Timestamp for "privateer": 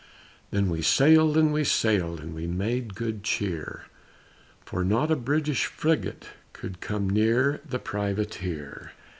7.77-8.93